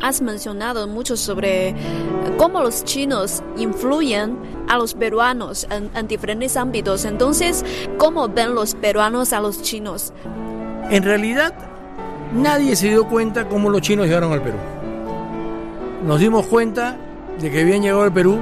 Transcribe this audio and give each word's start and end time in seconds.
has 0.00 0.22
mencionado 0.22 0.86
mucho 0.86 1.16
sobre 1.16 1.74
cómo 2.36 2.60
los 2.60 2.84
chinos 2.84 3.42
influyen 3.56 4.38
a 4.68 4.76
los 4.76 4.94
peruanos 4.94 5.66
en, 5.70 5.90
en 5.94 6.08
diferentes 6.08 6.56
ámbitos. 6.56 7.04
Entonces, 7.04 7.64
¿cómo 7.98 8.28
ven 8.28 8.54
los 8.54 8.74
peruanos 8.74 9.32
a 9.32 9.40
los 9.40 9.62
chinos? 9.62 10.12
En 10.90 11.02
realidad, 11.02 11.54
nadie 12.32 12.76
se 12.76 12.88
dio 12.88 13.06
cuenta 13.06 13.48
cómo 13.48 13.70
los 13.70 13.82
chinos 13.82 14.06
llegaron 14.06 14.32
al 14.32 14.42
Perú. 14.42 14.58
Nos 16.06 16.20
dimos 16.20 16.46
cuenta 16.46 16.96
de 17.40 17.50
que 17.50 17.60
habían 17.60 17.82
llegado 17.82 18.02
al 18.02 18.12
Perú 18.12 18.38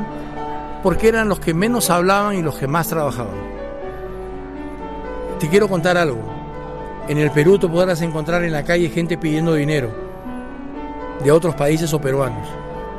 porque 0.82 1.08
eran 1.08 1.28
los 1.28 1.40
que 1.40 1.54
menos 1.54 1.90
hablaban 1.90 2.36
y 2.36 2.42
los 2.42 2.56
que 2.56 2.66
más 2.66 2.88
trabajaban. 2.88 3.34
Te 5.40 5.48
quiero 5.48 5.68
contar 5.68 5.96
algo. 5.96 6.20
En 7.08 7.18
el 7.18 7.30
Perú 7.30 7.58
tú 7.58 7.70
podrás 7.70 8.02
encontrar 8.02 8.44
en 8.44 8.52
la 8.52 8.64
calle 8.64 8.88
gente 8.88 9.16
pidiendo 9.16 9.54
dinero 9.54 10.05
de 11.22 11.30
otros 11.30 11.54
países 11.54 11.92
o 11.92 12.00
peruanos, 12.00 12.46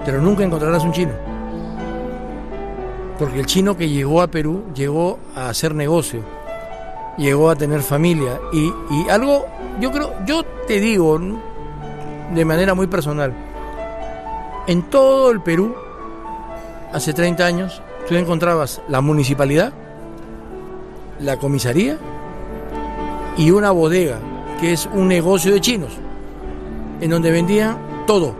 pero 0.06 0.22
nunca 0.22 0.44
encontrarás 0.44 0.84
un 0.84 0.92
chino. 0.92 1.12
Porque 3.18 3.40
el 3.40 3.46
chino 3.46 3.76
que 3.76 3.90
llegó 3.90 4.22
a 4.22 4.28
Perú 4.28 4.66
llegó 4.76 5.20
a 5.36 5.50
hacer 5.50 5.74
negocio, 5.74 6.22
llegó 7.18 7.50
a 7.50 7.56
tener 7.56 7.82
familia 7.82 8.40
y, 8.54 8.72
y 8.92 9.10
algo, 9.10 9.46
yo 9.80 9.92
creo, 9.92 10.14
yo 10.26 10.44
te 10.68 10.80
digo 10.80 11.20
de 12.34 12.46
manera 12.46 12.74
muy 12.74 12.88
personal, 12.88 13.34
en 14.68 14.84
todo 14.84 15.32
el 15.32 15.42
Perú, 15.42 15.76
hace 16.94 17.14
30 17.14 17.46
años, 17.46 17.82
tú 18.08 18.16
encontrabas 18.16 18.82
la 18.88 19.02
municipalidad, 19.02 19.74
la 21.20 21.38
comisaría 21.38 21.98
y 23.38 23.52
una 23.52 23.72
bodega, 23.72 24.20
que 24.60 24.74
es 24.74 24.88
un 24.94 25.08
negocio 25.08 25.54
de 25.54 25.62
chinos, 25.62 25.94
en 27.02 27.10
donde 27.10 27.32
vendían 27.32 27.78
todo. 28.08 28.34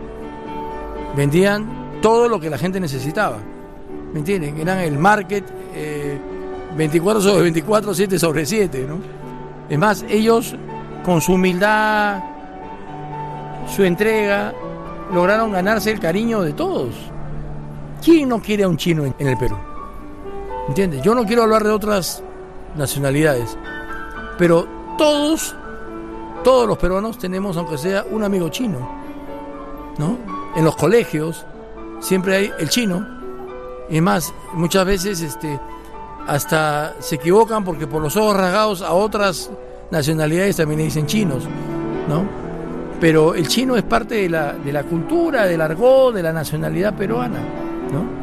Vendían 1.16 2.00
todo 2.02 2.28
lo 2.28 2.40
que 2.40 2.50
la 2.50 2.58
gente 2.58 2.80
necesitaba. 2.80 3.38
¿Me 4.12 4.18
entienden? 4.18 4.58
Eran 4.58 4.78
el 4.78 4.98
market 4.98 5.44
24 6.76 7.20
eh, 7.20 7.22
sobre 7.22 7.42
24, 7.42 7.94
7 7.94 8.18
sobre 8.18 8.44
7, 8.44 8.86
¿no? 8.88 8.98
Es 9.68 9.78
más, 9.78 10.04
ellos 10.08 10.56
con 11.04 11.20
su 11.20 11.34
humildad, 11.34 12.22
su 13.74 13.84
entrega, 13.84 14.52
lograron 15.12 15.52
ganarse 15.52 15.90
el 15.90 16.00
cariño 16.00 16.42
de 16.42 16.52
todos. 16.54 16.94
¿Quién 18.02 18.28
no 18.28 18.40
quiere 18.40 18.64
a 18.64 18.68
un 18.68 18.76
chino 18.76 19.04
en, 19.04 19.14
el 19.26 19.36
Perú? 19.36 19.56
¿Entiendes? 20.68 21.02
Yo 21.02 21.14
no 21.14 21.24
quiero 21.24 21.42
hablar 21.42 21.64
de 21.64 21.70
otras 21.70 22.22
nacionalidades, 22.76 23.58
pero 24.38 24.66
todos, 24.96 25.54
todos 26.44 26.66
los 26.66 26.78
peruanos 26.78 27.18
tenemos, 27.18 27.56
aunque 27.56 27.76
sea 27.76 28.04
un 28.10 28.22
amigo 28.22 28.48
chino, 28.48 28.97
¿no? 29.98 30.16
En 30.56 30.64
los 30.64 30.76
colegios 30.76 31.44
siempre 32.00 32.36
hay 32.36 32.52
el 32.58 32.68
chino, 32.68 33.06
y 33.90 34.00
más, 34.00 34.32
muchas 34.54 34.84
veces 34.84 35.20
este, 35.20 35.58
hasta 36.26 36.94
se 37.00 37.16
equivocan 37.16 37.64
porque 37.64 37.86
por 37.86 38.02
los 38.02 38.16
ojos 38.16 38.36
rasgados 38.36 38.82
a 38.82 38.92
otras 38.92 39.50
nacionalidades 39.90 40.56
también 40.56 40.78
le 40.78 40.84
dicen 40.84 41.06
chinos, 41.06 41.44
¿no? 42.08 42.48
pero 43.00 43.34
el 43.34 43.46
chino 43.48 43.76
es 43.76 43.82
parte 43.82 44.16
de 44.16 44.28
la, 44.28 44.52
de 44.54 44.72
la 44.72 44.82
cultura, 44.82 45.46
del 45.46 45.60
argot, 45.60 46.14
de 46.14 46.22
la 46.22 46.32
nacionalidad 46.32 46.94
peruana, 46.94 47.38
¿no? 47.92 48.18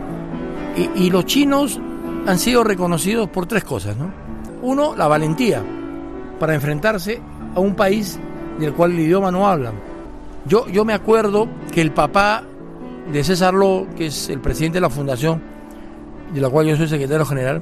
Y, 0.95 1.09
los 1.09 1.25
chinos 1.25 1.79
han 2.27 2.37
sido 2.37 2.61
reconocidos 2.61 3.29
por 3.29 3.45
tres 3.45 3.63
cosas, 3.63 3.95
¿no? 3.95 4.11
Uno, 4.61 4.93
la 4.93 5.07
valentía 5.07 5.63
para 6.37 6.53
enfrentarse 6.53 7.21
a 7.55 7.61
un 7.61 7.75
país 7.75 8.19
del 8.59 8.73
cual 8.73 8.91
el 8.91 8.99
idioma 8.99 9.31
no 9.31 9.47
hablan. 9.47 9.75
Yo, 10.47 10.67
yo 10.67 10.85
me 10.85 10.93
acuerdo 10.93 11.47
que 11.71 11.81
el 11.81 11.91
papá 11.91 12.43
de 13.11 13.23
César 13.23 13.53
Ló, 13.53 13.87
que 13.95 14.07
es 14.07 14.29
el 14.29 14.39
presidente 14.39 14.77
de 14.77 14.81
la 14.81 14.89
fundación, 14.89 15.41
de 16.33 16.41
la 16.41 16.49
cual 16.49 16.67
yo 16.67 16.75
soy 16.75 16.87
secretario 16.87 17.25
general, 17.25 17.61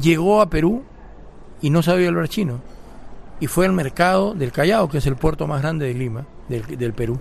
llegó 0.00 0.40
a 0.40 0.50
Perú 0.50 0.82
y 1.62 1.70
no 1.70 1.82
sabía 1.82 2.08
hablar 2.08 2.28
chino 2.28 2.60
y 3.40 3.46
fue 3.46 3.66
al 3.66 3.72
mercado 3.72 4.34
del 4.34 4.52
Callao, 4.52 4.88
que 4.88 4.98
es 4.98 5.06
el 5.06 5.16
puerto 5.16 5.46
más 5.46 5.60
grande 5.60 5.86
de 5.86 5.94
Lima, 5.94 6.26
del, 6.48 6.92
Perú, 6.94 7.18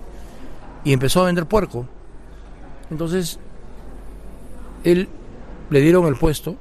y 0.83 0.93
empezó 0.93 1.21
a 1.21 1.25
vender 1.25 1.45
puerco. 1.45 1.85
Entonces, 2.89 3.39
él 4.83 5.09
le 5.69 5.81
dieron 5.81 6.05
el 6.05 6.15
puesto, 6.15 6.55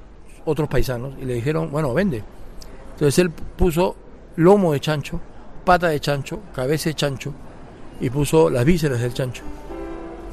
otros 0.45 0.69
paisanos, 0.69 1.15
y 1.21 1.25
le 1.25 1.35
dijeron, 1.35 1.71
bueno, 1.71 1.95
vende. 1.95 2.25
Entonces 2.93 3.19
él 3.19 3.31
puso 3.31 3.97
lomo 4.37 4.73
de 4.73 4.81
chancho, 4.81 5.21
pata 5.65 5.89
de 5.89 6.01
chancho, 6.01 6.41
cabeza 6.55 6.91
de 6.91 6.95
chancho, 6.95 7.33
y 8.01 8.11
puso 8.11 8.51
las 8.51 8.65
vísceras 8.65 9.01
del 9.01 9.15
chancho. 9.15 9.43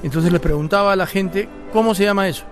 Entonces 0.03 0.31
le 0.31 0.39
preguntaba 0.39 0.93
a 0.93 0.95
la 0.95 1.05
gente, 1.05 1.47
¿cómo 1.71 1.93
se 1.93 2.03
llama 2.03 2.27
eso? 2.27 2.43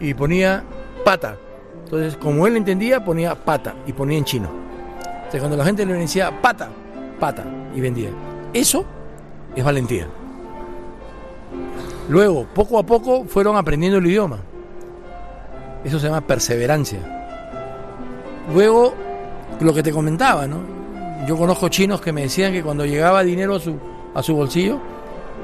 Y 0.00 0.14
ponía 0.14 0.64
pata. 1.04 1.36
Entonces, 1.84 2.16
como 2.16 2.46
él 2.46 2.56
entendía, 2.56 3.04
ponía 3.04 3.34
pata 3.34 3.74
y 3.86 3.92
ponía 3.92 4.18
en 4.18 4.24
chino 4.24 4.66
cuando 5.38 5.56
la 5.56 5.64
gente 5.64 5.84
le 5.84 5.94
decía 5.94 6.30
pata, 6.40 6.68
pata, 7.18 7.44
y 7.74 7.80
vendía. 7.80 8.10
Eso 8.52 8.84
es 9.54 9.64
valentía. 9.64 10.08
Luego, 12.08 12.46
poco 12.54 12.78
a 12.78 12.84
poco, 12.84 13.24
fueron 13.24 13.56
aprendiendo 13.56 13.98
el 13.98 14.06
idioma. 14.06 14.38
Eso 15.84 15.98
se 15.98 16.06
llama 16.06 16.20
perseverancia. 16.20 17.00
Luego, 18.52 18.94
lo 19.60 19.74
que 19.74 19.82
te 19.82 19.92
comentaba, 19.92 20.46
¿no? 20.46 20.60
Yo 21.26 21.36
conozco 21.36 21.68
chinos 21.68 22.00
que 22.00 22.12
me 22.12 22.22
decían 22.22 22.52
que 22.52 22.62
cuando 22.62 22.84
llegaba 22.86 23.22
dinero 23.24 23.56
a 23.56 23.60
su, 23.60 23.76
a 24.16 24.22
su 24.22 24.34
bolsillo, 24.34 24.78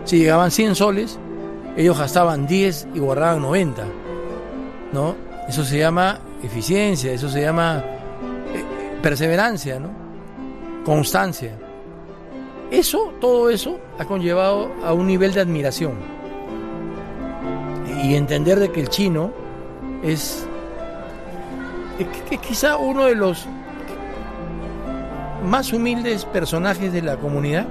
si 0.04 0.18
llegaban 0.18 0.50
100 0.50 0.74
soles, 0.74 1.18
ellos 1.76 1.98
gastaban 1.98 2.46
10 2.46 2.88
y 2.94 3.00
guardaban 3.00 3.42
90. 3.42 3.84
¿No? 4.92 5.14
Eso 5.46 5.62
se 5.62 5.78
llama 5.78 6.20
eficiencia, 6.42 7.12
eso 7.12 7.28
se 7.28 7.42
llama 7.42 7.84
perseverancia, 9.02 9.78
¿no? 9.78 9.90
Constancia. 10.86 11.52
Eso, 12.70 13.12
todo 13.20 13.50
eso 13.50 13.78
ha 13.98 14.06
conllevado 14.06 14.70
a 14.82 14.94
un 14.94 15.06
nivel 15.06 15.34
de 15.34 15.42
admiración. 15.42 15.92
Y 18.02 18.14
entender 18.14 18.58
de 18.58 18.72
que 18.72 18.80
el 18.80 18.88
chino 18.88 19.32
es, 20.02 20.46
quizá 22.48 22.78
uno 22.78 23.04
de 23.04 23.16
los 23.16 23.46
más 25.46 25.72
humildes 25.74 26.24
personajes 26.24 26.90
de 26.90 27.02
la 27.02 27.16
comunidad, 27.18 27.66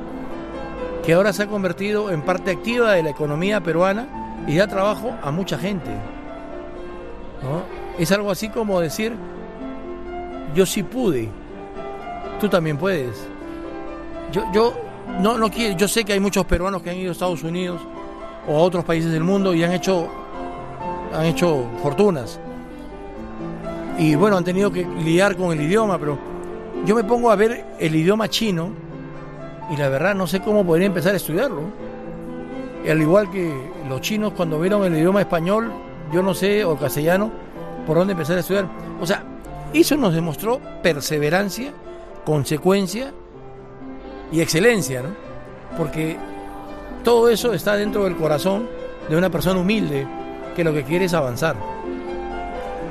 que 1.03 1.13
ahora 1.13 1.33
se 1.33 1.43
ha 1.43 1.47
convertido 1.47 2.11
en 2.11 2.21
parte 2.21 2.51
activa 2.51 2.91
de 2.93 3.03
la 3.03 3.09
economía 3.09 3.61
peruana 3.61 4.43
y 4.47 4.55
da 4.55 4.67
trabajo 4.67 5.13
a 5.21 5.31
mucha 5.31 5.57
gente. 5.57 5.89
Es 7.97 8.11
algo 8.11 8.31
así 8.31 8.49
como 8.49 8.79
decir, 8.79 9.13
yo 10.55 10.65
sí 10.65 10.83
pude, 10.83 11.29
tú 12.39 12.47
también 12.49 12.77
puedes. 12.77 13.27
Yo, 14.31 14.43
yo 14.53 14.73
no, 15.19 15.37
no 15.37 15.49
quiero, 15.49 15.75
yo 15.75 15.87
sé 15.87 16.03
que 16.03 16.13
hay 16.13 16.19
muchos 16.19 16.45
peruanos 16.45 16.81
que 16.81 16.91
han 16.91 16.97
ido 16.97 17.09
a 17.09 17.13
Estados 17.13 17.43
Unidos 17.43 17.81
o 18.47 18.55
a 18.55 18.59
otros 18.59 18.85
países 18.85 19.11
del 19.11 19.23
mundo 19.23 19.53
y 19.53 19.63
han 19.63 19.73
hecho, 19.73 20.07
han 21.13 21.25
hecho 21.25 21.65
fortunas. 21.81 22.39
Y 23.97 24.15
bueno, 24.15 24.37
han 24.37 24.43
tenido 24.43 24.71
que 24.71 24.85
lidiar 24.85 25.35
con 25.35 25.51
el 25.51 25.61
idioma, 25.61 25.97
pero 25.97 26.17
yo 26.85 26.95
me 26.95 27.03
pongo 27.03 27.29
a 27.29 27.35
ver 27.35 27.65
el 27.79 27.95
idioma 27.95 28.29
chino 28.29 28.69
y 29.71 29.77
la 29.77 29.89
verdad 29.89 30.13
no 30.13 30.27
sé 30.27 30.41
cómo 30.41 30.65
podría 30.65 30.87
empezar 30.87 31.13
a 31.13 31.17
estudiarlo. 31.17 31.61
Al 32.87 33.01
igual 33.01 33.31
que 33.31 33.71
los 33.87 34.01
chinos 34.01 34.33
cuando 34.35 34.59
vieron 34.59 34.83
el 34.83 34.95
idioma 34.95 35.21
español, 35.21 35.71
yo 36.11 36.21
no 36.21 36.33
sé, 36.33 36.65
o 36.65 36.75
castellano, 36.77 37.31
por 37.87 37.97
dónde 37.97 38.13
empezar 38.13 38.37
a 38.37 38.41
estudiar. 38.41 38.67
O 38.99 39.05
sea, 39.05 39.23
eso 39.73 39.95
nos 39.95 40.13
demostró 40.13 40.59
perseverancia, 40.83 41.71
consecuencia 42.25 43.13
y 44.31 44.41
excelencia, 44.41 45.01
¿no? 45.03 45.09
Porque 45.77 46.17
todo 47.03 47.29
eso 47.29 47.53
está 47.53 47.75
dentro 47.75 48.03
del 48.03 48.17
corazón 48.17 48.67
de 49.09 49.15
una 49.15 49.29
persona 49.29 49.59
humilde 49.59 50.05
que 50.55 50.63
lo 50.63 50.73
que 50.73 50.83
quiere 50.83 51.05
es 51.05 51.13
avanzar. 51.13 51.55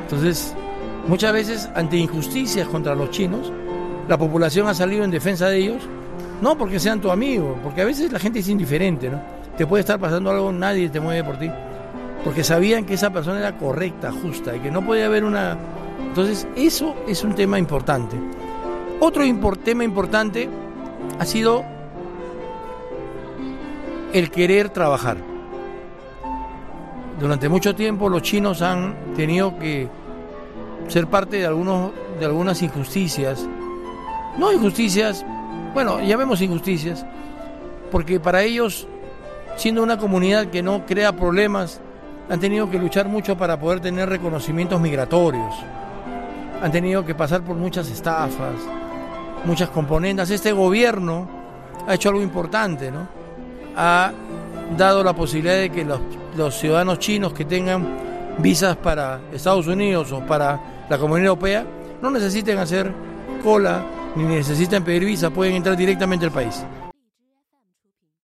Entonces, 0.02 0.54
muchas 1.06 1.32
veces 1.32 1.69
ante 1.75 1.96
injusticias 1.99 2.66
contra 2.69 2.94
los 2.94 3.10
chinos, 3.10 3.52
la 4.08 4.16
población 4.19 4.66
ha 4.66 4.75
salido 4.75 5.04
en 5.04 5.10
defensa 5.10 5.49
de 5.49 5.58
ellos, 5.58 5.82
no 6.40 6.56
porque 6.56 6.78
sean 6.78 7.00
tu 7.00 7.10
amigo, 7.10 7.58
porque 7.62 7.82
a 7.82 7.84
veces 7.84 8.12
la 8.12 8.19
gente 8.19 8.38
es 8.38 8.48
indiferente, 8.48 9.08
¿no? 9.08 9.20
Te 9.56 9.66
puede 9.66 9.81
estar 9.81 9.98
pasando 9.98 10.31
algo, 10.31 10.52
nadie 10.52 10.88
te 10.88 11.00
mueve 11.00 11.25
por 11.25 11.38
ti, 11.38 11.50
porque 12.25 12.44
sabían 12.44 12.84
que 12.84 12.94
esa 12.94 13.10
persona 13.10 13.38
era 13.38 13.56
correcta, 13.56 14.10
justa, 14.10 14.56
y 14.56 14.60
que 14.60 14.70
no 14.70 14.84
podía 14.84 15.06
haber 15.06 15.25
una 15.25 15.58
entonces, 16.10 16.46
eso 16.56 16.96
es 17.06 17.22
un 17.22 17.37
tema 17.37 17.58
importante. 17.58 18.16
Otro 18.98 19.22
tema 19.62 19.84
importante 19.84 20.48
ha 21.19 21.25
sido 21.25 21.64
el 24.12 24.31
querer 24.31 24.70
trabajar. 24.70 25.19
Durante 27.20 27.48
mucho 27.48 27.76
tiempo 27.76 28.08
los 28.08 28.22
chinos 28.22 28.60
han 28.60 29.14
tenido 29.14 29.56
que 29.56 29.88
ser 30.88 31.06
parte 31.06 31.37
de, 31.37 31.46
algunos, 31.46 31.92
de 32.19 32.26
algunas 32.26 32.60
injusticias. 32.60 33.46
No 34.37 34.52
injusticias, 34.52 35.25
bueno, 35.75 36.00
llamemos 36.00 36.40
injusticias, 36.40 37.05
porque 37.90 38.20
para 38.20 38.43
ellos 38.43 38.87
siendo 39.56 39.82
una 39.82 39.99
comunidad 39.99 40.46
que 40.46 40.62
no 40.62 40.87
crea 40.87 41.12
problemas, 41.12 41.81
han 42.31 42.40
tenido 42.40 42.70
que 42.70 42.78
luchar 42.78 43.08
mucho 43.08 43.37
para 43.37 43.58
poder 43.58 43.81
tener 43.81 44.08
reconocimientos 44.08 44.81
migratorios. 44.81 45.55
Han 46.62 46.72
tenido 46.72 47.05
que 47.05 47.14
pasar 47.14 47.43
por 47.43 47.56
muchas 47.56 47.90
estafas, 47.90 48.55
muchas 49.44 49.69
componentes. 49.70 50.31
Este 50.31 50.52
gobierno 50.52 51.28
ha 51.87 51.94
hecho 51.94 52.08
algo 52.08 52.23
importante, 52.23 52.90
¿no? 52.90 53.08
Ha 53.76 54.12
dado 54.76 55.02
la 55.02 55.12
posibilidad 55.12 55.56
de 55.56 55.70
que 55.70 55.84
los, 55.84 56.00
los 56.37 56.55
ciudadanos 56.55 56.99
chinos 56.99 57.32
que 57.32 57.44
tengan 57.44 57.87
visas 58.38 58.76
para 58.76 59.20
Estados 59.32 59.66
Unidos 59.66 60.12
o 60.12 60.20
para 60.20 60.87
la 60.88 60.99
Comunidad 60.99 61.28
Europea 61.28 61.66
no 62.00 62.11
necesiten 62.11 62.58
hacer 62.58 62.93
cola 63.43 63.82
ni 64.16 64.24
necesiten 64.24 64.84
pedir 64.84 65.04
visa, 65.04 65.30
pueden 65.30 65.54
entrar 65.54 65.76
directamente 65.76 66.26
al 66.26 66.32
país. 66.32 66.64